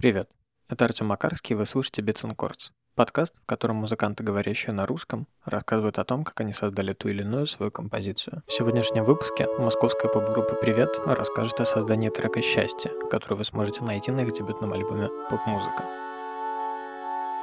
Привет, 0.00 0.28
это 0.68 0.84
Артем 0.84 1.06
Макарский, 1.06 1.54
и 1.54 1.56
вы 1.56 1.66
слушаете 1.66 2.02
Bits 2.02 2.22
and 2.22 2.36
Chords. 2.36 2.70
Подкаст, 2.94 3.34
в 3.42 3.46
котором 3.46 3.78
музыканты, 3.78 4.22
говорящие 4.22 4.72
на 4.72 4.86
русском, 4.86 5.26
рассказывают 5.44 5.98
о 5.98 6.04
том, 6.04 6.22
как 6.22 6.40
они 6.40 6.52
создали 6.52 6.92
ту 6.92 7.08
или 7.08 7.22
иную 7.22 7.48
свою 7.48 7.72
композицию. 7.72 8.44
В 8.46 8.52
сегодняшнем 8.52 9.02
выпуске 9.02 9.48
московская 9.58 10.06
поп-группа 10.06 10.54
«Привет» 10.54 11.00
расскажет 11.04 11.58
о 11.58 11.66
создании 11.66 12.10
трека 12.10 12.40
«Счастье», 12.42 12.92
который 13.10 13.38
вы 13.38 13.44
сможете 13.44 13.82
найти 13.82 14.12
на 14.12 14.20
их 14.20 14.32
дебютном 14.34 14.72
альбоме 14.72 15.08
«Поп-музыка». 15.30 15.82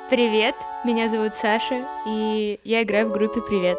Привет, 0.09 0.55
меня 0.85 1.09
зовут 1.09 1.33
Саша, 1.35 1.85
и 2.07 2.61
я 2.63 2.83
играю 2.83 3.09
в 3.09 3.11
группе 3.11 3.41
«Привет». 3.41 3.77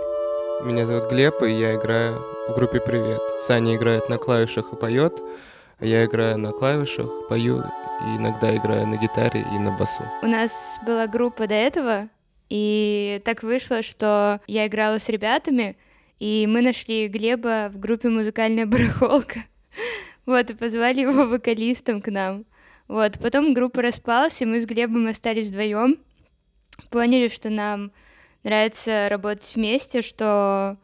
Меня 0.63 0.85
зовут 0.85 1.09
Глеб, 1.09 1.43
и 1.43 1.51
я 1.51 1.77
играю 1.77 2.23
в 2.47 2.55
группе 2.55 2.79
«Привет». 2.81 3.23
Саня 3.39 3.75
играет 3.75 4.11
на 4.11 4.19
клавишах 4.19 4.75
и 4.75 4.77
поет, 4.77 5.23
я 5.81 6.05
играю 6.05 6.39
на 6.39 6.53
клавишах, 6.53 7.29
пою 7.29 7.61
и 7.61 8.17
иногда 8.17 8.55
играю 8.57 8.87
на 8.87 8.97
гитаре 8.97 9.41
и 9.41 9.59
на 9.59 9.77
басу. 9.77 10.03
У 10.23 10.27
нас 10.27 10.79
была 10.87 11.07
группа 11.07 11.47
до 11.47 11.55
этого, 11.55 12.09
и 12.49 13.21
так 13.25 13.43
вышло, 13.43 13.83
что 13.83 14.41
я 14.47 14.67
играла 14.67 14.99
с 14.99 15.09
ребятами, 15.09 15.77
и 16.19 16.47
мы 16.49 16.63
нашли 16.63 17.09
Глеба 17.09 17.71
в 17.73 17.79
группе 17.79 18.09
«Музыкальная 18.09 18.67
барахолка». 18.67 19.41
Вот, 20.25 20.51
и 20.51 20.55
позвали 20.55 21.03
его 21.03 21.25
вокалистом 21.25 22.03
к 22.03 22.09
нам. 22.09 22.47
Вот, 22.89 23.17
потом 23.21 23.55
группа 23.55 23.81
распалась, 23.81 24.43
и 24.43 24.45
мы 24.45 24.59
с 24.59 24.67
Глебом 24.67 25.07
остались 25.07 25.47
вдвоем. 25.47 25.99
Поняли, 26.91 27.29
что 27.29 27.49
нам 27.49 27.93
нравится 28.43 29.07
работать 29.09 29.53
вместе, 29.55 30.03
что 30.03 30.79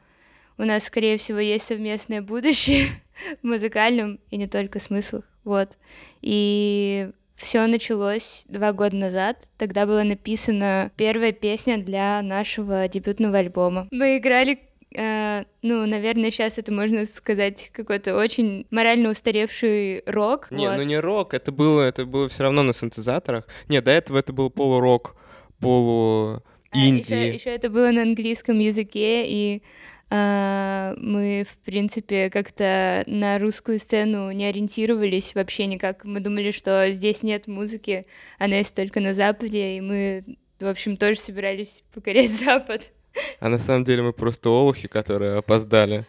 у 0.59 0.65
нас, 0.65 0.85
скорее 0.85 1.19
всего, 1.19 1.39
есть 1.39 1.67
совместное 1.67 2.23
будущее 2.23 2.89
в 3.43 3.47
музыкальном 3.47 4.21
и 4.31 4.37
не 4.37 4.47
только 4.47 4.81
смыслах. 4.81 5.25
Вот. 5.45 5.77
И 6.21 7.11
все 7.37 7.67
началось 7.67 8.45
два 8.49 8.73
года 8.73 8.97
назад. 8.97 9.49
Тогда 9.59 9.87
была 9.87 10.05
написана 10.05 10.93
первая 10.97 11.33
песня 11.33 11.79
для 11.79 12.23
нашего 12.23 12.89
дебютного 12.89 13.39
альбома. 13.39 13.89
Мы 13.91 14.19
играли 14.19 14.59
Uh, 14.95 15.47
ну, 15.63 15.87
наверное, 15.87 16.31
сейчас 16.31 16.59
это 16.59 16.71
можно 16.71 17.07
сказать 17.07 17.71
какой-то 17.73 18.15
очень 18.15 18.67
морально 18.71 19.09
устаревший 19.09 20.03
рок. 20.05 20.51
Не, 20.51 20.69
вот. 20.69 20.77
ну 20.77 20.83
не 20.83 20.99
рок, 20.99 21.33
это 21.33 21.51
было, 21.51 21.81
это 21.81 22.05
было 22.05 22.29
все 22.29 22.43
равно 22.43 22.63
на 22.63 22.75
синтезаторах. 22.75 23.49
Нет, 23.69 23.85
до 23.85 23.91
этого 23.91 24.19
это 24.19 24.35
был 24.35 24.51
полурок, 24.51 25.17
полу 25.61 26.43
инди. 26.75 27.15
А, 27.15 27.17
еще, 27.17 27.33
еще 27.33 27.51
это 27.51 27.71
было 27.71 27.91
на 27.91 28.03
английском 28.03 28.59
языке, 28.59 29.27
и 29.27 29.63
а, 29.63 29.92
мы, 30.15 31.47
в 31.49 31.57
принципе, 31.65 32.29
как-то 32.29 33.03
на 33.07 33.39
русскую 33.39 33.79
сцену 33.79 34.31
не 34.31 34.45
ориентировались 34.45 35.35
вообще 35.35 35.67
никак. 35.67 36.05
Мы 36.05 36.21
думали, 36.21 36.51
что 36.51 36.91
здесь 36.91 37.23
нет 37.23 37.47
музыки, 37.47 38.07
она 38.39 38.57
есть 38.57 38.75
только 38.75 39.01
на 39.01 39.15
Западе, 39.15 39.79
и 39.79 39.81
мы, 39.81 40.25
в 40.61 40.67
общем, 40.67 40.97
тоже 40.97 41.19
собирались 41.19 41.83
покорять 41.95 42.31
Запад. 42.45 42.93
А 43.41 43.49
на 43.49 43.59
самом 43.59 43.85
деле 43.85 44.03
мы 44.03 44.13
просто 44.13 44.51
олухи, 44.51 44.89
которые 44.89 45.39
опоздали 45.39 46.05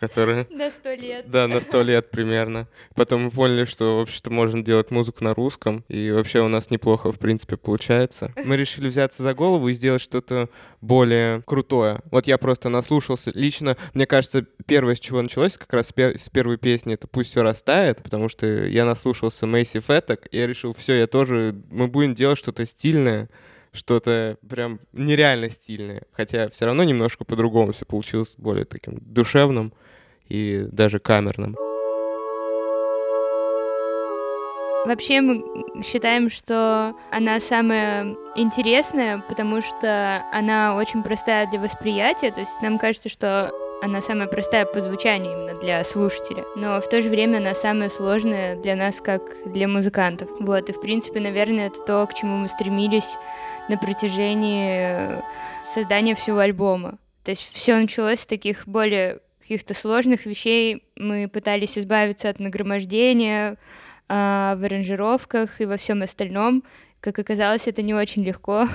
которые... 0.00 0.46
На 0.50 0.70
сто 0.70 0.94
лет. 0.94 1.30
Да, 1.30 1.46
на 1.46 1.60
сто 1.60 1.82
лет 1.82 2.10
примерно. 2.10 2.66
Потом 2.94 3.24
мы 3.24 3.30
поняли, 3.30 3.66
что, 3.66 3.98
в 3.98 4.00
общем-то, 4.00 4.30
можно 4.30 4.64
делать 4.64 4.90
музыку 4.90 5.22
на 5.22 5.34
русском, 5.34 5.84
и 5.88 6.10
вообще 6.10 6.40
у 6.40 6.48
нас 6.48 6.70
неплохо, 6.70 7.12
в 7.12 7.18
принципе, 7.18 7.58
получается. 7.58 8.32
Мы 8.44 8.56
решили 8.56 8.88
взяться 8.88 9.22
за 9.22 9.34
голову 9.34 9.68
и 9.68 9.74
сделать 9.74 10.00
что-то 10.00 10.48
более 10.80 11.42
крутое. 11.42 12.00
Вот 12.10 12.26
я 12.26 12.38
просто 12.38 12.70
наслушался. 12.70 13.30
Лично, 13.34 13.76
мне 13.92 14.06
кажется, 14.06 14.46
первое, 14.66 14.94
с 14.94 15.00
чего 15.00 15.20
началось, 15.20 15.58
как 15.58 15.72
раз 15.72 15.92
с 15.94 16.28
первой 16.30 16.56
песни, 16.56 16.94
это 16.94 17.06
«Пусть 17.06 17.30
все 17.30 17.42
растает», 17.42 18.02
потому 18.02 18.30
что 18.30 18.46
я 18.46 18.86
наслушался 18.86 19.46
Мэйси 19.46 19.80
Фетток, 19.80 20.26
и 20.30 20.38
я 20.38 20.46
решил, 20.46 20.72
все, 20.72 20.94
я 20.94 21.06
тоже, 21.06 21.54
мы 21.70 21.88
будем 21.88 22.14
делать 22.14 22.38
что-то 22.38 22.64
стильное, 22.64 23.28
что-то 23.72 24.38
прям 24.48 24.80
нереально 24.92 25.50
стильное. 25.50 26.02
Хотя 26.12 26.48
все 26.48 26.64
равно 26.64 26.84
немножко 26.84 27.24
по-другому 27.24 27.72
все 27.72 27.84
получилось, 27.84 28.34
более 28.38 28.64
таким 28.64 28.98
душевным 29.00 29.74
и 30.30 30.66
даже 30.72 30.98
камерным. 30.98 31.56
Вообще 34.86 35.20
мы 35.20 35.44
считаем, 35.82 36.30
что 36.30 36.94
она 37.10 37.38
самая 37.38 38.16
интересная, 38.34 39.22
потому 39.28 39.60
что 39.60 40.24
она 40.32 40.74
очень 40.74 41.02
простая 41.02 41.46
для 41.50 41.60
восприятия. 41.60 42.30
То 42.30 42.40
есть 42.40 42.62
нам 42.62 42.78
кажется, 42.78 43.10
что 43.10 43.52
она 43.82 44.00
самая 44.00 44.26
простая 44.26 44.64
по 44.64 44.80
звучанию 44.80 45.32
именно 45.32 45.58
для 45.58 45.84
слушателя, 45.84 46.44
но 46.56 46.80
в 46.80 46.88
то 46.88 47.00
же 47.00 47.08
время 47.08 47.38
она 47.38 47.54
самая 47.54 47.88
сложная 47.88 48.56
для 48.56 48.76
нас, 48.76 49.00
как 49.00 49.22
для 49.46 49.68
музыкантов. 49.68 50.28
Вот, 50.38 50.68
и 50.68 50.72
в 50.72 50.80
принципе, 50.80 51.20
наверное, 51.20 51.68
это 51.68 51.80
то, 51.80 52.06
к 52.06 52.14
чему 52.14 52.36
мы 52.36 52.48
стремились 52.48 53.16
на 53.68 53.78
протяжении 53.78 55.22
создания 55.66 56.14
всего 56.14 56.38
альбома. 56.38 56.98
То 57.24 57.30
есть 57.30 57.48
все 57.52 57.76
началось 57.76 58.20
с 58.20 58.26
таких 58.26 58.66
более 58.66 59.20
каких-то 59.50 59.74
сложных 59.74 60.26
вещей. 60.26 60.84
Мы 60.94 61.26
пытались 61.26 61.76
избавиться 61.76 62.28
от 62.28 62.38
нагромождения 62.38 63.56
а, 64.08 64.54
в 64.54 64.64
аранжировках 64.64 65.60
и 65.60 65.66
во 65.66 65.76
всем 65.76 66.02
остальном. 66.02 66.62
Как 67.00 67.18
оказалось, 67.18 67.66
это 67.66 67.82
не 67.82 67.92
очень 67.92 68.22
легко. 68.22 68.68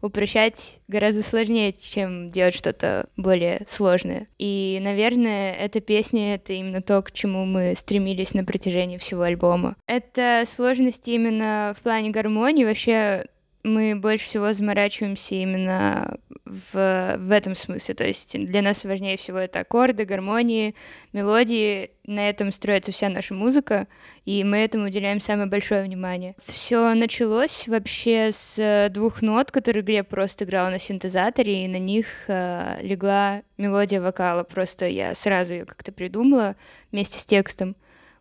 Упрощать 0.00 0.80
гораздо 0.88 1.22
сложнее, 1.22 1.74
чем 1.74 2.30
делать 2.30 2.54
что-то 2.54 3.10
более 3.18 3.66
сложное. 3.68 4.28
И, 4.38 4.78
наверное, 4.80 5.54
эта 5.56 5.80
песня— 5.80 6.34
это 6.36 6.54
именно 6.54 6.80
то, 6.80 7.02
к 7.02 7.12
чему 7.12 7.44
мы 7.44 7.74
стремились 7.76 8.32
на 8.32 8.46
протяжении 8.46 8.96
всего 8.96 9.22
альбома. 9.22 9.76
Это 9.86 10.44
сложности 10.46 11.10
именно 11.10 11.74
в 11.78 11.82
плане 11.82 12.08
гармонии. 12.08 12.64
Вообще, 12.64 13.26
мы 13.64 13.96
больше 13.96 14.26
всего 14.26 14.52
заморачиваемся 14.52 15.34
именно 15.34 16.18
в, 16.44 17.16
в 17.18 17.32
этом 17.32 17.54
смысле. 17.54 17.94
То 17.94 18.06
есть 18.06 18.38
для 18.38 18.60
нас 18.60 18.84
важнее 18.84 19.16
всего 19.16 19.38
это 19.38 19.60
аккорды, 19.60 20.04
гармонии, 20.04 20.74
мелодии. 21.12 21.90
На 22.06 22.28
этом 22.28 22.52
строится 22.52 22.92
вся 22.92 23.08
наша 23.08 23.32
музыка, 23.32 23.88
и 24.26 24.44
мы 24.44 24.58
этому 24.58 24.84
уделяем 24.84 25.22
самое 25.22 25.48
большое 25.48 25.82
внимание. 25.82 26.36
Все 26.44 26.92
началось 26.92 27.66
вообще 27.66 28.30
с 28.32 28.90
двух 28.90 29.22
нот, 29.22 29.50
которые 29.50 29.82
Глеб 29.82 30.08
просто 30.08 30.44
играл 30.44 30.70
на 30.70 30.78
синтезаторе, 30.78 31.64
и 31.64 31.68
на 31.68 31.78
них 31.78 32.06
э, 32.28 32.76
легла 32.82 33.40
мелодия 33.56 34.02
вокала. 34.02 34.44
Просто 34.44 34.86
я 34.86 35.14
сразу 35.14 35.54
ее 35.54 35.64
как-то 35.64 35.90
придумала 35.92 36.56
вместе 36.92 37.18
с 37.18 37.24
текстом. 37.24 37.74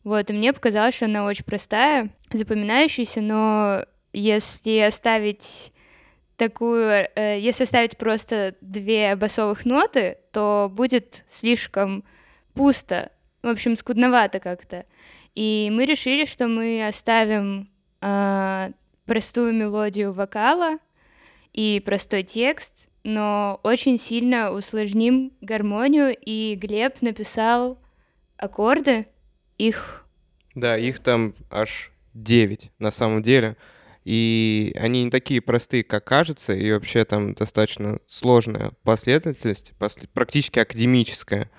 Вот, 0.05 0.29
и 0.29 0.33
мне 0.33 0.53
показалось, 0.53 0.95
что 0.95 1.05
она 1.05 1.25
очень 1.25 1.45
простая, 1.45 2.09
запоминающаяся, 2.31 3.19
но 3.21 3.85
если 4.13 4.79
оставить 4.79 5.73
такую, 6.37 7.07
э, 7.15 7.39
если 7.39 7.63
оставить 7.63 7.97
просто 7.97 8.55
две 8.61 9.15
басовых 9.15 9.65
ноты, 9.65 10.17
то 10.31 10.69
будет 10.71 11.25
слишком 11.29 12.03
пусто, 12.53 13.11
в 13.41 13.47
общем, 13.47 13.75
скудновато 13.75 14.39
как-то. 14.39 14.85
И 15.35 15.69
мы 15.71 15.85
решили, 15.85 16.25
что 16.25 16.47
мы 16.47 16.85
оставим 16.87 17.69
э, 18.01 18.71
простую 19.05 19.53
мелодию 19.53 20.13
вокала 20.13 20.77
и 21.53 21.81
простой 21.85 22.23
текст, 22.23 22.87
но 23.03 23.59
очень 23.63 23.99
сильно 23.99 24.51
усложним 24.51 25.33
гармонию, 25.41 26.15
и 26.19 26.55
Глеб 26.55 27.01
написал 27.01 27.79
аккорды, 28.37 29.07
их... 29.57 30.05
Да, 30.55 30.77
их 30.77 30.99
там 30.99 31.35
аж 31.49 31.91
девять 32.13 32.71
на 32.79 32.91
самом 32.91 33.21
деле. 33.21 33.57
И 34.03 34.75
они 34.79 35.05
не 35.05 35.09
такие 35.09 35.41
простые, 35.41 35.83
как 35.83 36.03
кажется, 36.03 36.53
и 36.53 36.71
вообще 36.71 37.05
там 37.05 37.33
достаточно 37.33 37.99
сложная 38.07 38.71
последовательность, 38.83 39.73
практически 40.13 40.59
академическая, 40.59 41.49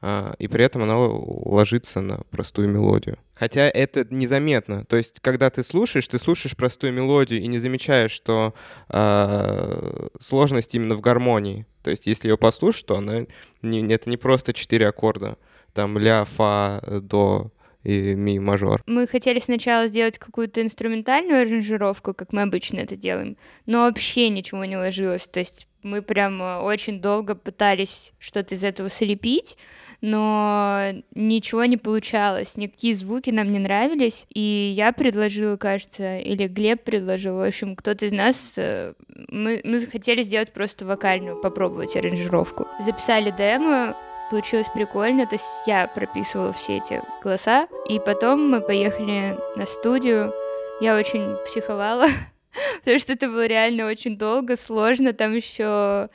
а, 0.00 0.34
и 0.38 0.48
при 0.48 0.64
этом 0.64 0.82
она 0.82 0.98
ложится 0.98 2.00
на 2.00 2.18
простую 2.30 2.68
мелодию. 2.68 3.18
Хотя 3.34 3.68
это 3.68 4.06
незаметно. 4.10 4.84
То 4.84 4.96
есть, 4.96 5.20
когда 5.20 5.50
ты 5.50 5.62
слушаешь, 5.64 6.06
ты 6.06 6.18
слушаешь 6.18 6.56
простую 6.56 6.92
мелодию 6.92 7.40
и 7.40 7.46
не 7.46 7.58
замечаешь, 7.58 8.12
что 8.12 8.54
э, 8.88 10.08
сложность 10.20 10.74
именно 10.74 10.94
в 10.94 11.00
гармонии. 11.00 11.66
То 11.82 11.90
есть, 11.90 12.06
если 12.06 12.28
ее 12.28 12.38
послушать, 12.38 12.86
то 12.86 12.98
она 12.98 13.26
не, 13.62 13.92
это 13.92 14.08
не 14.08 14.16
просто 14.16 14.52
четыре 14.52 14.88
аккорда. 14.88 15.38
Там 15.72 15.98
ля, 15.98 16.24
фа, 16.24 16.80
до, 16.86 17.50
и 17.84 18.14
ми 18.14 18.40
мажор. 18.40 18.82
Мы 18.86 19.06
хотели 19.06 19.38
сначала 19.40 19.86
сделать 19.86 20.18
какую-то 20.18 20.62
инструментальную 20.62 21.42
аранжировку, 21.42 22.14
как 22.14 22.32
мы 22.32 22.42
обычно 22.42 22.80
это 22.80 22.96
делаем, 22.96 23.36
но 23.66 23.80
вообще 23.80 24.28
ничего 24.28 24.64
не 24.64 24.76
ложилось. 24.76 25.26
То 25.26 25.40
есть 25.40 25.66
мы 25.82 26.02
прям 26.02 26.40
очень 26.62 27.00
долго 27.00 27.34
пытались 27.34 28.12
что-то 28.18 28.54
из 28.54 28.62
этого 28.62 28.88
слепить, 28.88 29.56
но 30.00 30.92
ничего 31.14 31.64
не 31.64 31.76
получалось, 31.76 32.56
никакие 32.56 32.94
звуки 32.94 33.30
нам 33.30 33.52
не 33.52 33.58
нравились, 33.58 34.26
и 34.34 34.72
я 34.74 34.92
предложила, 34.92 35.56
кажется, 35.56 36.18
или 36.18 36.46
Глеб 36.46 36.82
предложил, 36.82 37.36
в 37.36 37.46
общем, 37.46 37.76
кто-то 37.76 38.06
из 38.06 38.12
нас, 38.12 38.54
э, 38.56 38.94
мы, 39.28 39.60
мы 39.64 39.78
захотели 39.78 40.22
сделать 40.22 40.52
просто 40.52 40.84
вокальную, 40.84 41.40
попробовать 41.40 41.96
аранжировку. 41.96 42.66
Записали 42.80 43.30
демо, 43.30 43.96
получилось 44.32 44.68
прикольно, 44.72 45.26
то 45.26 45.34
есть 45.34 45.44
я 45.66 45.86
прописывала 45.86 46.54
все 46.54 46.78
эти 46.78 47.02
голоса, 47.22 47.68
и 47.86 48.00
потом 48.00 48.50
мы 48.50 48.62
поехали 48.62 49.38
на 49.56 49.66
студию, 49.66 50.32
я 50.80 50.96
очень 50.96 51.36
психовала, 51.44 52.06
потому 52.78 52.98
что 52.98 53.12
это 53.12 53.28
было 53.28 53.46
реально 53.46 53.88
очень 53.88 54.16
долго, 54.16 54.56
сложно, 54.56 55.12
там 55.12 55.36
еще 55.36 56.08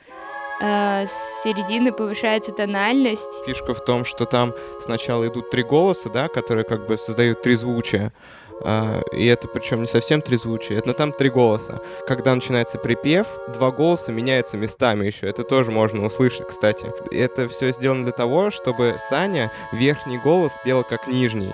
э, 0.60 1.06
с 1.06 1.42
середины 1.44 1.92
повышается 1.92 2.50
тональность. 2.50 3.46
Фишка 3.46 3.72
в 3.72 3.84
том, 3.84 4.04
что 4.04 4.24
там 4.24 4.52
сначала 4.80 5.28
идут 5.28 5.50
три 5.50 5.62
голоса, 5.62 6.10
да, 6.10 6.26
которые 6.26 6.64
как 6.64 6.88
бы 6.88 6.98
создают 6.98 7.42
три 7.42 7.54
звучия. 7.54 8.12
Uh, 8.60 9.04
и 9.14 9.24
это 9.26 9.46
причем 9.46 9.82
не 9.82 9.86
совсем 9.86 10.20
трезвучие, 10.20 10.78
это 10.78 10.88
но 10.88 10.92
там 10.92 11.12
три 11.12 11.30
голоса. 11.30 11.80
Когда 12.08 12.34
начинается 12.34 12.78
припев, 12.78 13.26
два 13.54 13.70
голоса 13.70 14.10
меняются 14.10 14.56
местами 14.56 15.06
еще. 15.06 15.28
Это 15.28 15.44
тоже 15.44 15.70
можно 15.70 16.04
услышать, 16.04 16.48
кстати. 16.48 16.86
Это 17.12 17.48
все 17.48 17.72
сделано 17.72 18.02
для 18.02 18.12
того, 18.12 18.50
чтобы 18.50 18.96
Саня 19.08 19.52
верхний 19.72 20.18
голос 20.18 20.54
пела 20.64 20.82
как 20.82 21.06
нижний. 21.06 21.52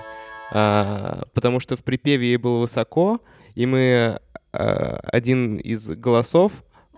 Uh, 0.51 1.27
потому 1.33 1.59
что 1.59 1.77
в 1.77 1.83
припеве 1.83 2.27
ей 2.27 2.37
было 2.37 2.59
высоко, 2.59 3.19
и 3.53 3.65
мы 3.65 4.19
uh, 4.53 4.99
один 5.11 5.57
из 5.57 5.87
голосов 5.89 6.51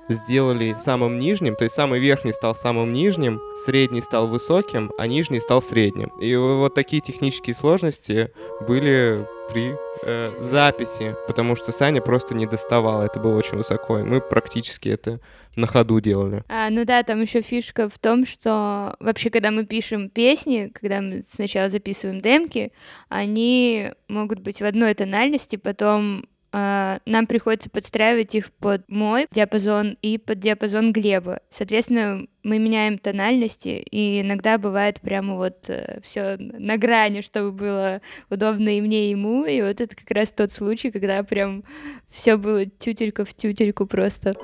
сделали 0.09 0.75
самым 0.79 1.19
нижним, 1.19 1.55
то 1.55 1.65
есть 1.65 1.75
самый 1.75 1.99
верхний 1.99 2.33
стал 2.33 2.55
самым 2.55 2.93
нижним, 2.93 3.41
средний 3.65 4.01
стал 4.01 4.27
высоким, 4.27 4.91
а 4.97 5.07
нижний 5.07 5.39
стал 5.39 5.61
средним. 5.61 6.11
И 6.19 6.35
вот 6.35 6.75
такие 6.75 7.01
технические 7.01 7.55
сложности 7.55 8.31
были 8.65 9.27
при 9.49 9.75
э, 10.03 10.31
записи, 10.39 11.15
потому 11.27 11.55
что 11.55 11.71
Саня 11.71 12.01
просто 12.01 12.35
не 12.35 12.45
доставал, 12.45 13.01
это 13.01 13.19
было 13.19 13.37
очень 13.37 13.57
высоко, 13.57 13.99
и 13.99 14.03
мы 14.03 14.21
практически 14.21 14.89
это 14.89 15.19
на 15.55 15.67
ходу 15.67 15.99
делали. 15.99 16.43
А, 16.49 16.69
ну 16.69 16.85
да, 16.85 17.03
там 17.03 17.21
еще 17.21 17.41
фишка 17.41 17.89
в 17.89 17.97
том, 17.97 18.25
что 18.25 18.95
вообще, 18.99 19.29
когда 19.29 19.51
мы 19.51 19.65
пишем 19.65 20.09
песни, 20.09 20.71
когда 20.73 21.01
мы 21.01 21.23
сначала 21.27 21.69
записываем 21.69 22.21
демки, 22.21 22.71
они 23.09 23.91
могут 24.07 24.39
быть 24.39 24.61
в 24.61 24.65
одной 24.65 24.93
тональности, 24.93 25.55
потом 25.55 26.25
нам 27.05 27.27
приходится 27.27 27.69
подстраивать 27.69 28.35
их 28.35 28.51
под 28.53 28.87
мой 28.87 29.27
диапазон 29.31 29.97
и 30.01 30.17
под 30.17 30.39
диапазон 30.39 30.91
Глеба. 30.91 31.41
Соответственно, 31.49 32.25
мы 32.43 32.59
меняем 32.59 32.97
тональности, 32.97 33.83
и 33.91 34.21
иногда 34.21 34.57
бывает 34.57 35.01
прямо 35.01 35.35
вот 35.35 35.69
э, 35.69 35.99
все 36.01 36.37
на 36.37 36.77
грани, 36.77 37.21
чтобы 37.21 37.51
было 37.51 38.01
удобно 38.29 38.69
и 38.69 38.81
мне, 38.81 39.07
и 39.07 39.09
ему. 39.11 39.45
И 39.45 39.61
вот 39.61 39.81
это 39.81 39.95
как 39.95 40.09
раз 40.11 40.31
тот 40.31 40.51
случай, 40.51 40.89
когда 40.89 41.21
прям 41.23 41.63
все 42.09 42.37
было 42.37 42.65
тютелька 42.65 43.25
в 43.25 43.33
тютельку 43.33 43.85
просто. 43.85 44.35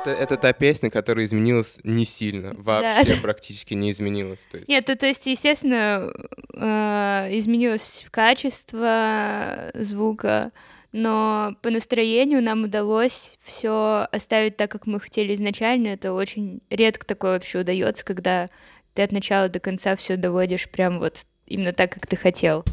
Это, 0.00 0.10
это 0.10 0.36
та 0.36 0.52
песня, 0.52 0.90
которая 0.90 1.26
изменилась 1.26 1.78
не 1.84 2.04
сильно, 2.04 2.54
вообще 2.56 3.14
да. 3.14 3.20
практически 3.22 3.74
не 3.74 3.90
изменилась. 3.90 4.46
То 4.50 4.58
есть. 4.58 4.68
Нет, 4.68 4.84
то, 4.86 4.96
то 4.96 5.06
есть, 5.06 5.26
естественно, 5.26 6.12
э, 6.54 7.28
изменилось 7.38 8.06
качество 8.10 9.70
звука, 9.74 10.52
но 10.92 11.54
по 11.62 11.70
настроению 11.70 12.42
нам 12.42 12.64
удалось 12.64 13.38
все 13.42 14.06
оставить 14.10 14.56
так, 14.56 14.70
как 14.70 14.86
мы 14.86 15.00
хотели 15.00 15.34
изначально. 15.34 15.88
Это 15.88 16.12
очень 16.12 16.60
редко 16.70 17.06
такое 17.06 17.32
вообще 17.32 17.60
удается, 17.60 18.04
когда 18.04 18.48
ты 18.94 19.02
от 19.02 19.12
начала 19.12 19.48
до 19.48 19.60
конца 19.60 19.96
все 19.96 20.16
доводишь 20.16 20.68
прям 20.68 20.98
вот 20.98 21.24
именно 21.46 21.72
так, 21.72 21.92
как 21.92 22.06
ты 22.06 22.16
хотел. 22.16 22.64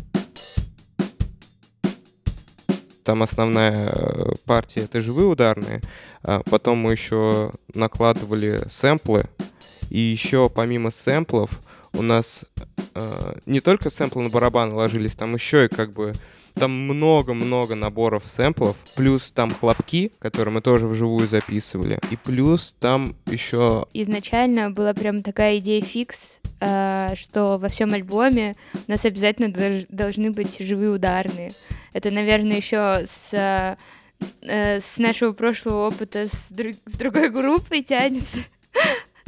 Там 3.05 3.21
основная 3.21 3.89
э, 3.91 4.31
партия— 4.45 4.81
это 4.85 4.99
живые 4.99 5.27
ударные. 5.27 5.81
А 6.23 6.41
потом 6.43 6.79
мы 6.79 6.91
еще 6.91 7.51
накладывали 7.75 8.63
сэмплы. 8.67 9.29
И 9.91 9.99
еще 9.99 10.49
помимо 10.49 10.89
сэмплов 10.89 11.61
у 11.93 12.01
нас 12.01 12.45
э, 12.95 13.35
не 13.45 13.61
только 13.61 13.91
сэмплы 13.91 14.23
на 14.23 14.29
барабаны 14.29 14.73
ложились, 14.73 15.13
там 15.13 15.35
еще 15.35 15.65
и 15.65 15.69
как 15.69 15.93
бы 15.93 16.13
там 16.55 16.71
много-много 16.71 17.75
наборов 17.75 18.23
сэмплов, 18.27 18.75
плюс 18.95 19.31
там 19.31 19.51
хлопки, 19.51 20.11
которые 20.19 20.53
мы 20.53 20.61
тоже 20.61 20.87
вживую 20.87 21.27
записывали, 21.27 21.99
и 22.09 22.15
плюс 22.15 22.75
там 22.79 23.15
еще... 23.27 23.85
Изначально 23.93 24.71
была 24.71 24.93
прям 24.93 25.21
такая 25.21 25.57
идея 25.59 25.81
фикс, 25.81 26.39
э, 26.61 27.13
что 27.15 27.57
во 27.57 27.69
всем 27.69 27.93
альбоме 27.93 28.55
у 28.87 28.91
нас 28.91 29.05
обязательно 29.05 29.53
должны 29.89 30.31
быть 30.31 30.57
живые 30.59 30.91
ударные. 30.91 31.51
Это, 31.93 32.11
наверное, 32.11 32.57
еще 32.57 33.05
с 33.05 33.29
э, 33.33 33.75
с 34.41 34.97
нашего 34.97 35.33
прошлого 35.33 35.87
опыта 35.87 36.27
с, 36.27 36.47
друг, 36.49 36.75
с 36.85 36.97
другой 36.97 37.29
группой 37.29 37.83
тянется. 37.83 38.37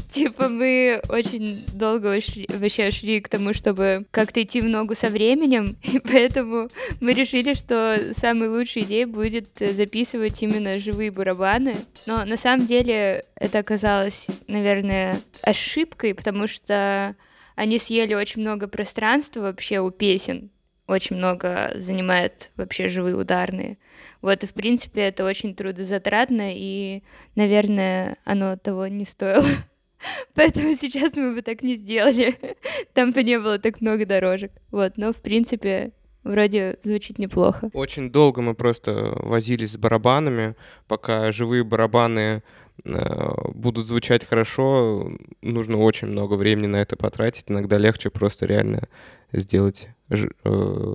Типа 0.10 0.48
мы 0.48 1.02
очень 1.10 1.64
долго 1.74 2.22
шли, 2.22 2.48
вообще 2.50 2.92
шли 2.92 3.20
к 3.20 3.30
тому, 3.30 3.54
чтобы 3.54 4.06
как-то 4.12 4.42
идти 4.42 4.62
в 4.62 4.66
ногу 4.66 4.96
со 4.96 5.10
временем, 5.10 5.78
и 5.84 6.00
поэтому 6.00 6.70
мы 7.02 7.14
решили, 7.14 7.54
что 7.54 8.00
самой 8.18 8.48
лучшей 8.48 8.84
идеей 8.84 9.06
будет 9.06 9.48
записывать 9.60 10.42
именно 10.42 10.80
живые 10.80 11.12
барабаны. 11.12 11.76
Но 12.06 12.24
на 12.26 12.38
самом 12.38 12.68
деле 12.68 13.26
это 13.36 13.60
оказалось, 13.60 14.28
наверное, 14.48 15.20
ошибкой, 15.42 16.16
потому 16.16 16.48
что 16.48 17.16
они 17.56 17.78
съели 17.78 18.14
очень 18.14 18.42
много 18.42 18.68
пространства 18.68 19.42
вообще 19.42 19.80
у 19.80 19.92
песен 19.92 20.52
очень 20.88 21.18
много 21.18 21.74
занимает 21.76 22.50
вообще 22.56 22.88
живые 22.88 23.16
ударные. 23.16 23.78
Вот, 24.22 24.44
и 24.44 24.48
в 24.48 24.54
принципе 24.54 25.02
это 25.02 25.26
очень 25.26 25.54
трудозатратно, 25.54 26.54
и, 26.54 27.04
наверное, 27.36 28.18
оно 28.24 28.56
того 28.56 28.88
не 28.88 29.04
стоило. 29.04 29.44
Поэтому 30.34 30.76
сейчас 30.76 31.16
мы 31.16 31.34
бы 31.34 31.42
так 31.42 31.64
не 31.64 31.76
сделали. 31.76 32.36
Там 32.94 33.12
бы 33.12 33.24
не 33.24 33.40
было 33.40 33.60
так 33.60 33.82
много 33.82 34.06
дорожек. 34.06 34.52
Вот, 34.72 34.98
но 34.98 35.14
в 35.14 35.18
принципе 35.18 35.92
вроде 36.24 36.78
звучит 36.84 37.20
неплохо. 37.20 37.70
Очень 37.74 38.12
долго 38.12 38.42
мы 38.42 38.54
просто 38.54 39.14
возились 39.20 39.72
с 39.72 39.78
барабанами, 39.78 40.56
пока 40.88 41.32
живые 41.32 41.64
барабаны 41.64 42.44
э, 42.84 43.52
будут 43.54 43.88
звучать 43.88 44.26
хорошо, 44.26 45.12
нужно 45.42 45.78
очень 45.78 46.10
много 46.10 46.36
времени 46.36 46.68
на 46.68 46.78
это 46.78 46.96
потратить. 46.98 47.46
Иногда 47.48 47.78
легче 47.78 48.10
просто 48.10 48.46
реально 48.46 48.88
сделать 49.32 49.90
э, 50.10 50.16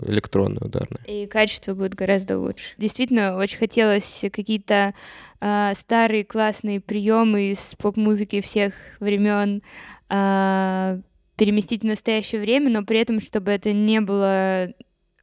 электронную 0.06 0.67
ударную. 0.67 1.00
И 1.06 1.26
качество 1.26 1.75
будет 1.75 1.94
гораздо 1.94 2.38
лучше. 2.38 2.75
Действительно, 2.79 3.37
очень 3.37 3.58
хотелось 3.58 4.25
какие-то 4.32 4.94
э, 5.40 5.73
старые 5.76 6.25
классные 6.25 6.81
приемы 6.81 7.50
из 7.50 7.75
поп-музыки 7.79 8.40
всех 8.40 8.75
времен 9.00 9.62
э, 10.08 11.00
переместить 11.37 11.82
в 11.82 11.87
настоящее 11.87 12.40
время, 12.40 12.70
но 12.70 12.84
при 12.84 13.00
этом, 13.00 13.20
чтобы 13.20 13.50
это 13.50 13.73
не 13.73 14.00
было 14.00 14.73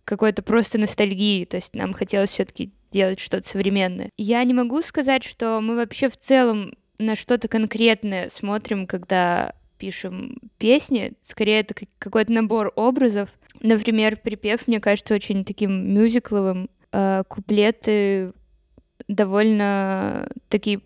какой-то 0.03 0.41
просто 0.41 0.77
ностальгии. 0.77 1.45
То 1.45 1.57
есть 1.57 1.75
нам 1.75 1.93
хотелось 1.93 2.31
все-таки 2.31 2.73
делать 2.91 3.19
что-то 3.19 3.47
современное. 3.47 4.09
Я 4.17 4.43
не 4.43 4.53
могу 4.53 4.81
сказать, 4.81 5.23
что 5.23 5.61
мы 5.61 5.75
вообще 5.75 6.09
в 6.09 6.17
целом 6.17 6.73
на 6.97 7.15
что-то 7.15 7.47
конкретное 7.47 8.29
смотрим, 8.29 8.85
когда 8.85 9.53
пишем 9.79 10.37
песни, 10.57 11.13
скорее 11.21 11.61
это 11.61 11.73
какой-то 11.97 12.31
набор 12.31 12.71
образов. 12.75 13.29
Например, 13.61 14.17
припев, 14.17 14.67
мне 14.67 14.79
кажется, 14.79 15.15
очень 15.15 15.45
таким 15.45 15.93
мюзикловым. 15.93 16.69
Э, 16.91 17.23
куплеты 17.27 18.33
довольно 19.07 20.29
такие 20.49 20.81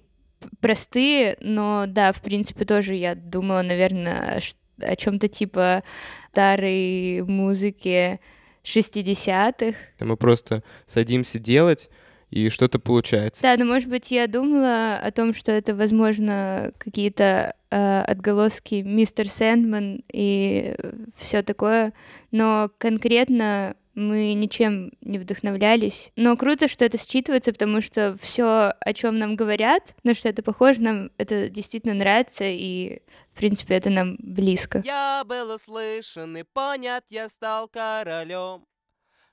простые, 0.60 1.38
но 1.42 1.86
да, 1.88 2.14
в 2.14 2.22
принципе, 2.22 2.66
тоже 2.66 2.96
я 2.96 3.16
думала, 3.16 3.62
наверное, 3.62 4.42
о 4.80 4.96
чем-то 4.96 5.28
типа 5.28 5.84
старой 6.32 7.24
музыки 7.24 8.20
60-х. 8.64 9.78
Мы 10.00 10.18
просто 10.18 10.64
садимся 10.86 11.40
делать, 11.40 11.90
и 12.34 12.50
что-то 12.50 12.80
получается. 12.80 13.44
Да, 13.44 13.56
но, 13.58 13.66
может 13.66 13.88
быть, 13.90 14.10
я 14.10 14.28
думала 14.28 14.98
о 14.98 15.12
том, 15.12 15.34
что 15.34 15.52
это, 15.52 15.76
возможно, 15.76 16.72
какие-то 16.80 17.56
э, 17.70 18.02
отголоски 18.02 18.76
Мистер 18.76 19.30
Сэндман 19.30 20.04
и 20.12 20.76
все 21.16 21.44
такое, 21.44 21.94
но 22.32 22.72
конкретно 22.80 23.76
мы 23.94 24.34
ничем 24.34 24.92
не 25.02 25.20
вдохновлялись. 25.20 26.12
Но 26.16 26.36
круто, 26.36 26.68
что 26.68 26.84
это 26.86 26.98
считывается, 26.98 27.52
потому 27.52 27.82
что 27.82 28.18
все, 28.20 28.74
о 28.80 28.94
чем 28.94 29.20
нам 29.20 29.36
говорят, 29.36 29.94
на 30.04 30.16
что 30.16 30.30
это 30.30 30.42
похоже, 30.42 30.82
нам 30.82 31.12
это 31.20 31.50
действительно 31.50 31.94
нравится, 31.94 32.46
и, 32.46 33.02
в 33.34 33.38
принципе, 33.38 33.76
это 33.76 33.92
нам 33.92 34.16
близко. 34.18 34.82
Я 34.84 35.24
был 35.28 35.54
услышан 35.54 36.36
и 36.38 36.44
понят, 36.44 37.04
я 37.10 37.30
стал 37.30 37.68
королем. 37.68 38.66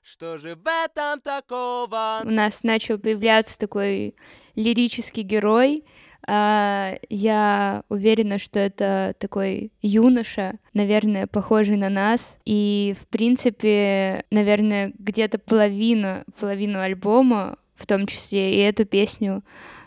Что 0.03 0.39
же 0.39 0.55
в 0.55 0.67
этом 0.67 1.21
такого? 1.21 2.21
У 2.23 2.29
нас 2.29 2.63
начал 2.63 2.97
появляться 2.97 3.57
такой 3.57 4.15
лирический 4.55 5.21
герой. 5.21 5.85
А, 6.27 6.95
я 7.09 7.83
уверена, 7.87 8.39
что 8.39 8.59
это 8.59 9.15
такой 9.19 9.71
юноша, 9.81 10.57
наверное, 10.73 11.27
похожий 11.27 11.77
на 11.77 11.89
нас. 11.89 12.37
И, 12.45 12.95
в 12.99 13.07
принципе, 13.07 14.25
наверное, 14.31 14.91
где-то 14.97 15.37
половина, 15.37 16.25
половину 16.39 16.79
альбома, 16.79 17.57
в 17.75 17.85
том 17.85 18.07
числе 18.07 18.55
и 18.55 18.59
эту 18.59 18.85
песню, 18.85 19.43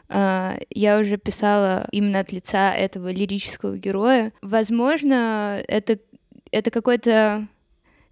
Uh, 0.07 0.65
я 0.69 0.99
уже 0.99 1.17
писала 1.17 1.89
именно 1.91 2.21
от 2.21 2.31
лица 2.31 2.75
этого 2.75 3.11
лирического 3.11 3.79
героя. 3.79 4.35
Возможно, 4.43 5.65
это 5.67 5.99
это 6.53 6.71
какой-то 6.71 7.49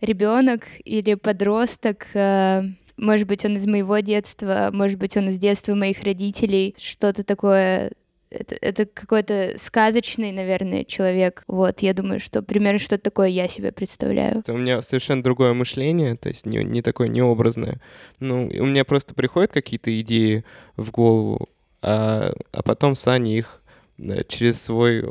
ребенок 0.02 0.64
или 0.84 1.14
подросток, 1.14 2.06
э, 2.14 2.62
может 2.96 3.26
быть, 3.26 3.44
он 3.44 3.56
из 3.56 3.66
моего 3.66 3.98
детства, 4.00 4.70
может 4.72 4.98
быть, 4.98 5.16
он 5.16 5.28
из 5.28 5.38
детства 5.38 5.74
моих 5.74 6.02
родителей, 6.02 6.74
что-то 6.78 7.24
такое 7.24 7.92
это, 8.32 8.56
это 8.60 8.86
какой-то 8.86 9.56
сказочный, 9.62 10.32
наверное, 10.32 10.84
человек. 10.84 11.44
Вот, 11.46 11.80
я 11.80 11.94
думаю, 11.94 12.18
что 12.18 12.42
примерно 12.42 12.78
что-то 12.78 13.04
такое 13.04 13.28
я 13.28 13.48
себе 13.48 13.72
представляю. 13.72 14.42
У 14.48 14.56
меня 14.56 14.80
совершенно 14.82 15.22
другое 15.22 15.52
мышление, 15.52 16.16
то 16.16 16.28
есть 16.28 16.46
не, 16.46 16.64
не 16.64 16.82
такое 16.82 17.08
необразное. 17.08 17.80
Ну, 18.20 18.46
у 18.46 18.66
меня 18.66 18.84
просто 18.84 19.14
приходят 19.14 19.52
какие-то 19.52 19.98
идеи 20.00 20.44
в 20.76 20.90
голову, 20.90 21.48
а, 21.82 22.32
а 22.52 22.62
потом 22.62 22.96
Саня 22.96 23.36
их 23.36 23.62
да, 23.98 24.24
через 24.24 24.62
свой 24.62 25.04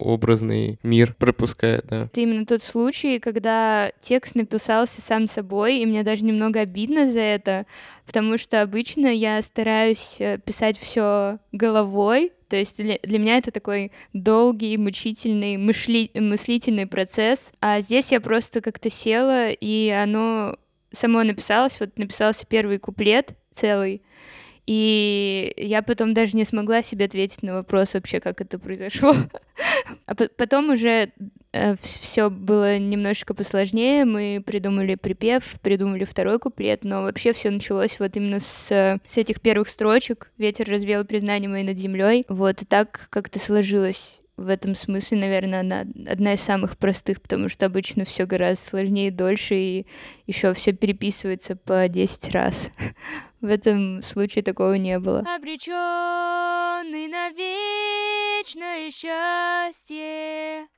образный 0.00 0.78
мир 0.82 1.14
пропускает, 1.18 1.86
да. 1.88 2.04
Это 2.04 2.20
именно 2.20 2.46
тот 2.46 2.62
случай, 2.62 3.18
когда 3.18 3.92
текст 4.00 4.34
написался 4.34 5.00
сам 5.00 5.28
собой, 5.28 5.78
и 5.78 5.86
мне 5.86 6.02
даже 6.02 6.24
немного 6.24 6.60
обидно 6.60 7.12
за 7.12 7.20
это, 7.20 7.66
потому 8.06 8.38
что 8.38 8.62
обычно 8.62 9.06
я 9.06 9.40
стараюсь 9.42 10.16
э, 10.18 10.38
писать 10.38 10.78
все 10.78 11.38
головой, 11.52 12.32
то 12.48 12.56
есть 12.56 12.78
для, 12.78 12.98
для 13.02 13.18
меня 13.18 13.38
это 13.38 13.52
такой 13.52 13.92
долгий, 14.12 14.76
мучительный, 14.76 15.56
мышли, 15.56 16.10
мыслительный 16.14 16.86
процесс, 16.86 17.52
а 17.60 17.80
здесь 17.80 18.10
я 18.10 18.20
просто 18.20 18.60
как-то 18.60 18.90
села, 18.90 19.50
и 19.50 19.88
оно 19.90 20.56
само 20.92 21.22
написалось, 21.22 21.78
вот 21.78 21.96
написался 21.96 22.46
первый 22.46 22.78
куплет 22.78 23.36
целый, 23.54 24.02
и 24.70 25.52
я 25.56 25.82
потом 25.82 26.14
даже 26.14 26.36
не 26.36 26.44
смогла 26.44 26.84
себе 26.84 27.06
ответить 27.06 27.42
на 27.42 27.54
вопрос 27.54 27.94
вообще, 27.94 28.20
как 28.20 28.40
это 28.40 28.56
произошло. 28.56 29.14
А 30.06 30.14
потом 30.14 30.70
уже 30.70 31.12
э, 31.52 31.74
все 31.82 32.30
было 32.30 32.78
немножечко 32.78 33.34
посложнее. 33.34 34.04
Мы 34.04 34.42
придумали 34.44 34.94
припев, 34.94 35.58
придумали 35.60 36.04
второй 36.04 36.38
куплет, 36.38 36.84
но 36.84 37.02
вообще 37.02 37.32
все 37.32 37.50
началось 37.50 37.98
вот 37.98 38.16
именно 38.16 38.38
с, 38.38 38.68
с 39.04 39.16
этих 39.16 39.40
первых 39.40 39.68
строчек. 39.68 40.30
Ветер 40.38 40.68
развеял 40.68 41.04
признание 41.04 41.50
мои 41.50 41.64
над 41.64 41.76
землей. 41.76 42.24
Вот 42.28 42.62
и 42.62 42.64
так 42.64 43.08
как-то 43.10 43.40
сложилось 43.40 44.20
в 44.36 44.48
этом 44.48 44.74
смысле, 44.74 45.18
наверное, 45.18 45.60
она 45.60 45.80
одна 46.06 46.34
из 46.34 46.40
самых 46.40 46.78
простых, 46.78 47.20
потому 47.20 47.48
что 47.48 47.66
обычно 47.66 48.04
все 48.04 48.24
гораздо 48.24 48.64
сложнее 48.64 49.08
и 49.08 49.10
дольше, 49.10 49.54
и 49.54 49.86
еще 50.26 50.54
все 50.54 50.72
переписывается 50.72 51.56
по 51.56 51.86
10 51.88 52.30
раз. 52.30 52.68
В 53.40 53.46
этом 53.46 54.02
случае 54.02 54.44
такого 54.44 54.74
не 54.74 54.98
было. 54.98 55.20
Обреченный 55.20 57.08
на 57.08 57.30
вечное 57.30 58.90
счастье, 58.90 60.68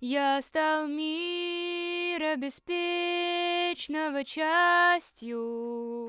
я 0.00 0.42
стал 0.42 0.88
мира 0.88 2.36
беспечного 2.36 4.24
частью. 4.24 5.38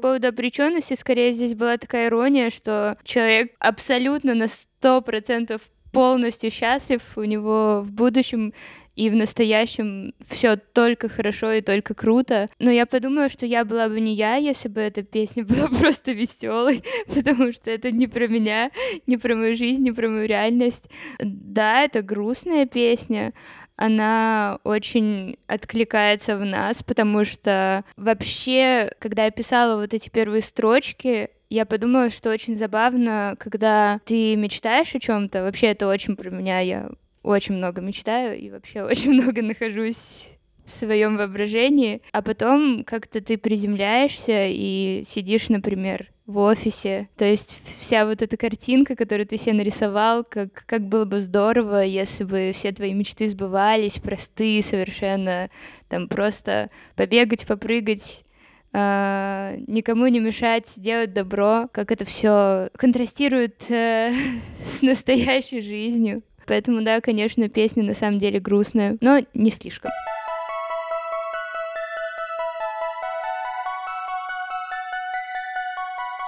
По 0.02 0.10
поводу 0.10 0.28
обреченности, 0.28 0.96
скорее, 0.96 1.32
здесь 1.32 1.56
была 1.56 1.78
такая 1.78 2.08
ирония, 2.08 2.50
что 2.50 2.98
человек 3.04 3.56
абсолютно 3.60 4.36
на 4.36 4.50
сто 4.50 5.02
процентов 5.02 5.62
полностью 5.98 6.52
счастлив, 6.52 7.02
у 7.16 7.24
него 7.24 7.82
в 7.82 7.92
будущем 7.92 8.54
и 8.96 9.10
в 9.10 9.16
настоящем 9.16 10.14
все 10.30 10.56
только 10.56 11.10
хорошо 11.10 11.54
и 11.54 11.62
только 11.62 11.96
круто. 11.96 12.52
Но 12.60 12.70
я 12.70 12.86
подумала, 12.86 13.30
что 13.30 13.48
я 13.48 13.66
была 13.66 13.90
бы 13.90 14.00
не 14.00 14.14
я, 14.14 14.36
если 14.36 14.68
бы 14.68 14.80
эта 14.80 15.02
песня 15.02 15.44
была 15.44 15.68
просто 15.70 16.12
веселой, 16.12 16.84
потому 17.08 17.52
что 17.52 17.72
это 17.72 17.90
не 17.90 18.06
про 18.06 18.28
меня, 18.28 18.70
не 19.08 19.18
про 19.18 19.36
мою 19.36 19.56
жизнь, 19.56 19.82
не 19.82 19.92
про 19.92 20.08
мою 20.08 20.28
реальность. 20.28 20.86
Да, 21.18 21.82
это 21.82 22.04
грустная 22.04 22.68
песня, 22.68 23.34
она 23.76 24.60
очень 24.64 25.40
откликается 25.48 26.38
в 26.38 26.46
нас, 26.46 26.84
потому 26.84 27.26
что 27.26 27.84
вообще, 27.96 28.92
когда 29.00 29.26
я 29.26 29.32
писала 29.32 29.82
вот 29.82 29.96
эти 29.96 30.10
первые 30.10 30.44
строчки, 30.44 31.32
я 31.50 31.66
подумала, 31.66 32.10
что 32.10 32.30
очень 32.30 32.56
забавно, 32.56 33.36
когда 33.40 34.00
ты 34.06 34.36
мечтаешь 34.36 34.96
о 34.96 35.00
чем-то. 35.00 35.44
Вообще 35.44 35.68
это 35.68 35.88
очень 35.88 36.16
про 36.16 36.30
меня. 36.30 36.60
Я 36.60 36.90
очень 37.24 37.56
много 37.56 37.82
мечтаю 37.82 38.38
и 38.38 38.50
вообще 38.50 38.84
очень 38.84 39.14
много 39.14 39.42
нахожусь 39.42 40.32
в 40.66 40.70
своем 40.70 41.18
воображении, 41.18 42.02
а 42.12 42.22
потом 42.22 42.84
как-то 42.84 43.22
ты 43.22 43.38
приземляешься 43.38 44.48
и 44.48 45.04
сидишь, 45.08 45.48
например, 45.48 46.12
в 46.26 46.40
офисе. 46.40 47.08
То 47.16 47.24
есть 47.24 47.62
вся 47.78 48.06
вот 48.06 48.22
эта 48.22 48.36
картинка, 48.36 48.98
которую 48.98 49.26
ты 49.26 49.38
себе 49.38 49.54
нарисовал, 49.54 50.26
как, 50.26 50.66
как 50.66 50.86
было 50.86 51.06
бы 51.06 51.22
здорово, 51.22 51.84
если 51.84 52.26
бы 52.26 52.52
все 52.54 52.74
твои 52.74 52.94
мечты 52.94 53.30
сбывались, 53.30 54.00
простые 54.00 54.62
совершенно, 54.62 55.50
там 55.88 56.10
просто 56.10 56.70
побегать, 56.98 57.48
попрыгать, 57.48 58.26
э, 58.74 59.58
никому 59.68 60.08
не 60.08 60.20
мешать 60.20 60.72
делать 60.78 61.14
добро, 61.14 61.68
как 61.72 61.92
это 61.92 62.06
все 62.06 62.70
контрастирует 62.78 63.70
э, 63.70 64.12
с 64.80 64.82
настоящей 64.82 65.62
жизнью. 65.62 66.24
Поэтому, 66.46 66.82
да, 66.82 67.02
конечно, 67.02 67.50
песня 67.50 67.84
на 67.84 67.94
самом 67.94 68.20
деле 68.20 68.40
грустная, 68.40 68.98
но 69.02 69.20
не 69.34 69.52
слишком. 69.52 69.92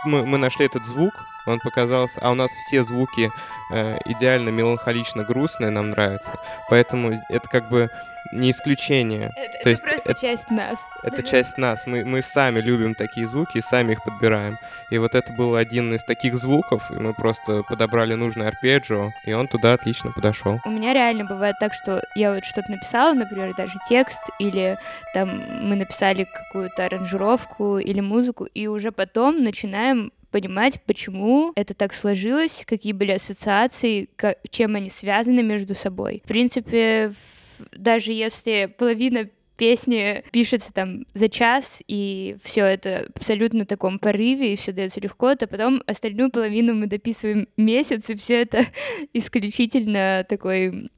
Мы, 0.06 0.26
мы 0.26 0.38
нашли 0.38 0.66
этот 0.66 0.86
звук, 0.86 1.14
он 1.46 1.60
показался, 1.60 2.20
а 2.22 2.32
у 2.32 2.36
нас 2.36 2.52
все 2.52 2.84
звуки 2.84 3.32
э, 3.72 3.98
идеально 4.06 4.50
меланхолично 4.50 5.24
грустные 5.24 5.72
нам 5.72 5.90
нравятся, 5.90 6.40
поэтому 6.70 7.12
это 7.30 7.50
как 7.50 7.70
бы 7.70 7.90
не 8.32 8.52
исключение. 8.52 9.32
Это, 9.36 9.52
То 9.52 9.58
это 9.60 9.70
есть 9.70 9.84
просто 9.84 10.12
это, 10.12 10.22
часть 10.22 10.50
нас. 10.50 10.80
Это 11.04 11.24
часть 11.28 11.58
нас. 11.58 11.86
Мы, 11.88 12.06
мы 12.06 12.22
сами 12.22 12.60
любим 12.60 12.96
такие 12.96 13.28
звуки 13.28 13.58
и 13.58 13.62
сами 13.62 13.94
их 13.94 14.04
подбираем. 14.04 14.58
И 14.90 14.98
вот 14.98 15.16
это 15.16 15.34
был 15.34 15.56
один 15.56 15.94
из 15.94 16.04
таких 16.04 16.38
звуков, 16.38 16.90
и 16.92 16.96
мы 16.96 17.14
просто 17.14 17.64
подобрали 17.64 18.14
нужный 18.14 18.48
арпеджио, 18.48 19.12
и 19.26 19.34
он 19.34 19.48
туда 19.48 19.74
отлично 19.74 20.12
подошел. 20.12 20.60
У 20.66 20.70
меня 20.70 20.94
реально 20.94 21.26
бывает 21.26 21.56
так, 21.60 21.74
что 21.74 22.04
я 22.16 22.34
вот 22.34 22.46
что-то 22.46 22.72
написала, 22.72 23.14
например, 23.14 23.56
даже 23.56 23.74
текст, 23.88 24.22
или 24.40 24.78
там 25.14 25.68
мы 25.68 25.76
написали 25.76 26.26
какую-то 26.26 26.86
аранжировку 26.86 27.78
или 27.78 28.00
музыку, 28.00 28.46
и 28.46 28.68
уже 28.68 28.92
потом 28.92 29.44
начинаем 29.44 30.12
понимать, 30.32 30.82
почему 30.84 31.52
это 31.56 31.74
так 31.74 31.94
сложилось, 31.94 32.64
какие 32.68 32.94
были 32.94 33.12
ассоциации, 33.12 34.10
как, 34.16 34.38
чем 34.50 34.76
они 34.76 34.90
связаны 34.90 35.42
между 35.42 35.74
собой. 35.74 36.22
В 36.24 36.28
принципе, 36.28 37.12
даже 37.72 38.12
если 38.12 38.74
половина 38.78 39.30
песни 39.60 40.24
пишется 40.32 40.72
там 40.74 41.06
за 41.14 41.28
час, 41.28 41.82
и 41.88 42.38
все 42.42 42.66
это 42.66 43.10
абсолютно 43.14 43.66
в 43.66 43.68
таком 43.68 44.00
порыве, 44.00 44.54
и 44.54 44.56
все 44.56 44.72
дается 44.72 45.02
легко, 45.02 45.36
то 45.36 45.48
потом 45.48 45.84
остальную 45.86 46.32
половину 46.32 46.74
мы 46.74 46.88
дописываем 46.88 47.48
месяц, 47.58 48.10
и 48.10 48.16
все 48.16 48.42
это 48.42 48.66
исключительно 49.14 50.26
такой 50.28 50.90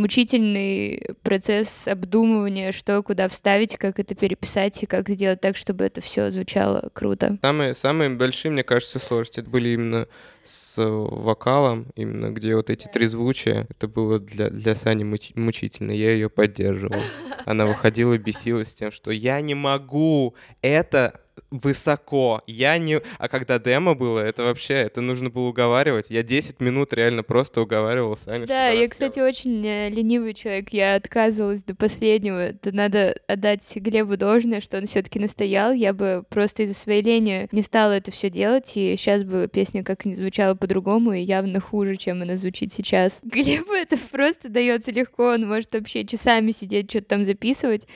мучительный 0.00 1.14
процесс 1.22 1.86
обдумывания, 1.86 2.72
что 2.72 3.02
куда 3.02 3.28
вставить, 3.28 3.76
как 3.76 3.98
это 3.98 4.14
переписать 4.14 4.82
и 4.82 4.86
как 4.86 5.08
сделать 5.08 5.40
так, 5.40 5.56
чтобы 5.56 5.84
это 5.84 6.00
все 6.00 6.30
звучало 6.30 6.90
круто. 6.92 7.38
Самые, 7.42 7.74
самые 7.74 8.10
большие, 8.10 8.50
мне 8.50 8.62
кажется, 8.62 8.98
сложности 8.98 9.40
были 9.40 9.70
именно 9.70 10.08
с 10.44 10.82
вокалом, 10.82 11.86
именно 11.94 12.30
где 12.30 12.56
вот 12.56 12.70
эти 12.70 12.88
три 12.88 13.06
звучия, 13.06 13.66
это 13.70 13.86
было 13.86 14.18
для, 14.18 14.50
для 14.50 14.74
Сани 14.74 15.04
мучительно, 15.04 15.92
я 15.92 16.12
ее 16.12 16.30
поддерживал. 16.30 17.00
Она 17.44 17.66
выходила, 17.66 18.16
бесилась 18.18 18.74
тем, 18.74 18.90
что 18.90 19.10
я 19.10 19.40
не 19.40 19.54
могу, 19.54 20.34
это 20.62 21.20
высоко. 21.50 22.42
Я 22.46 22.78
не... 22.78 23.00
А 23.18 23.28
когда 23.28 23.58
демо 23.58 23.94
было, 23.94 24.20
это 24.20 24.44
вообще, 24.44 24.74
это 24.74 25.00
нужно 25.00 25.30
было 25.30 25.48
уговаривать. 25.48 26.10
Я 26.10 26.22
10 26.22 26.60
минут 26.60 26.92
реально 26.92 27.22
просто 27.22 27.60
уговаривал 27.60 28.16
Саню. 28.16 28.46
Да, 28.46 28.68
я, 28.68 28.88
кстати, 28.88 29.18
очень 29.20 29.66
э, 29.66 29.90
ленивый 29.90 30.34
человек. 30.34 30.70
Я 30.70 30.94
отказывалась 30.94 31.62
до 31.64 31.74
последнего. 31.74 32.38
Это 32.38 32.72
надо 32.72 33.16
отдать 33.26 33.68
Глебу 33.74 34.16
должное, 34.16 34.60
что 34.60 34.78
он 34.78 34.86
все 34.86 35.02
таки 35.02 35.18
настоял. 35.18 35.72
Я 35.72 35.92
бы 35.92 36.24
просто 36.28 36.62
из-за 36.62 36.74
своей 36.74 37.02
лени 37.02 37.48
не 37.52 37.62
стала 37.62 37.92
это 37.92 38.10
все 38.10 38.30
делать, 38.30 38.76
и 38.76 38.96
сейчас 38.96 39.24
бы 39.24 39.48
песня 39.52 39.82
как 39.82 40.04
ни 40.04 40.14
звучала 40.14 40.54
по-другому, 40.54 41.12
и 41.12 41.20
явно 41.20 41.60
хуже, 41.60 41.96
чем 41.96 42.22
она 42.22 42.36
звучит 42.36 42.72
сейчас. 42.72 43.18
Глебу 43.22 43.72
это 43.72 43.96
просто 44.10 44.48
дается 44.48 44.92
легко, 44.92 45.30
он 45.30 45.48
может 45.48 45.74
вообще 45.74 46.04
часами 46.04 46.52
сидеть, 46.52 46.90
что-то 46.90 47.06
там 47.06 47.24
записывать. 47.24 47.86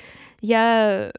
Я 0.40 1.12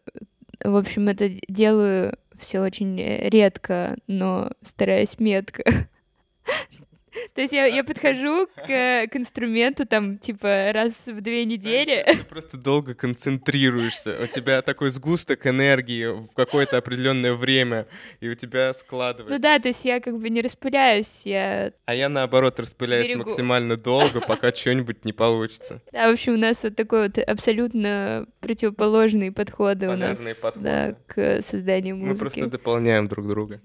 в 0.64 0.76
общем, 0.76 1.08
это 1.08 1.30
делаю 1.48 2.18
все 2.38 2.60
очень 2.62 3.00
редко, 3.00 3.98
но 4.08 4.52
стараюсь 4.62 5.20
метко. 5.20 5.64
То 7.34 7.42
есть 7.42 7.54
я, 7.54 7.66
я 7.66 7.84
подхожу 7.84 8.48
к, 8.56 8.66
к 9.08 9.16
инструменту 9.16 9.86
там, 9.86 10.18
типа, 10.18 10.72
раз 10.74 10.94
в 11.06 11.22
две 11.22 11.46
недели. 11.46 12.04
Ты 12.06 12.24
просто 12.26 12.58
долго 12.58 12.94
концентрируешься. 12.94 14.18
У 14.22 14.28
тебя 14.28 14.62
такой 14.62 14.92
сгусток 14.92 15.46
энергии 15.48 16.06
в 16.08 16.28
какое-то 16.34 16.78
определенное 16.78 17.34
время, 17.34 17.88
и 18.20 18.30
у 18.30 18.36
тебя 18.36 18.74
складывается. 18.74 19.34
Ну 19.36 19.42
да, 19.42 19.60
то 19.60 19.68
есть 19.70 19.86
я 19.86 20.00
как 20.00 20.20
бы 20.20 20.30
не 20.30 20.42
распыляюсь, 20.42 21.22
я... 21.26 21.72
А 21.86 21.96
я, 21.96 22.10
наоборот, 22.10 22.60
распыляюсь 22.60 23.08
Берегу. 23.10 23.26
максимально 23.30 23.78
долго, 23.78 24.22
пока 24.22 24.52
что-нибудь 24.54 25.06
не 25.06 25.14
получится. 25.14 25.82
Да, 25.92 26.10
в 26.10 26.14
общем, 26.14 26.34
у 26.34 26.38
нас 26.38 26.64
вот 26.64 26.76
такой 26.76 27.08
вот 27.08 27.18
абсолютно 27.18 28.28
противоположные 28.42 29.32
подходы 29.32 29.88
у 29.90 29.96
нас 29.96 30.18
Полярные 30.18 30.36
подходы. 30.36 30.64
да, 30.64 30.96
к 31.08 31.42
созданию 31.42 31.96
Мы 31.96 32.08
музыки. 32.08 32.20
просто 32.20 32.48
дополняем 32.48 33.08
друг 33.08 33.28
друга. 33.28 33.62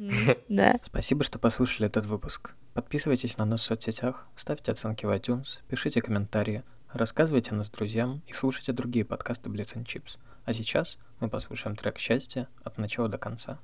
Да. 0.49 0.78
Спасибо, 0.85 1.25
что 1.25 1.38
послушали 1.38 1.88
этот 1.88 2.07
выпуск. 2.07 2.54
Подписывайтесь 2.75 3.37
на 3.41 3.47
нас 3.47 3.63
в 3.63 3.65
соцсетях, 3.65 4.27
ставьте 4.37 4.71
оценки 4.71 5.07
в 5.07 5.11
iTunes, 5.11 5.61
пишите 5.69 6.03
комментарии, 6.03 6.63
рассказывайте 6.93 7.53
о 7.53 7.55
нас 7.55 7.71
друзьям 7.71 8.23
и 8.27 8.35
слушайте 8.35 8.73
другие 8.73 9.05
подкасты 9.07 9.49
Blitz 9.49 9.75
and 9.77 9.87
Chips. 9.87 10.19
А 10.45 10.53
сейчас 10.53 10.99
мы 11.21 11.31
послушаем 11.31 11.75
трек 11.75 11.99
«Счастье» 11.99 12.49
от 12.65 12.77
начала 12.77 13.09
до 13.09 13.17
конца. 13.17 13.59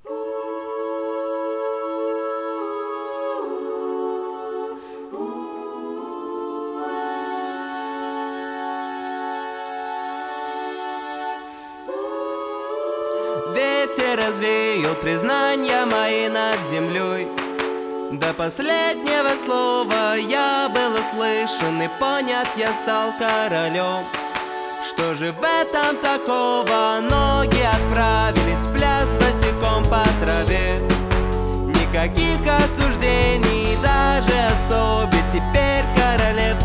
Ветер 13.54 14.26
развеял 14.26 14.94
признания 14.96 15.84
мои 15.84 16.28
над 16.28 16.58
землей 16.70 17.35
До 18.26 18.34
последнего 18.34 19.28
слова. 19.44 20.14
Я 20.16 20.68
был 20.74 20.94
услышан 20.94 21.80
и 21.80 21.88
понят 22.00 22.48
я 22.56 22.72
стал 22.82 23.12
королем. 23.16 24.04
Что 24.88 25.14
же 25.14 25.30
в 25.30 25.44
этом 25.44 25.96
такого? 26.02 26.98
Ноги 27.08 27.62
отправились 27.62 28.66
в 28.66 28.72
пляс 28.72 29.06
босиком 29.14 29.84
по 29.84 30.02
траве. 30.20 30.80
Никаких 31.68 32.40
осуждений, 32.42 33.76
даже 33.80 34.34
особи. 34.50 35.18
Теперь 35.32 35.84
королевских 35.94 36.55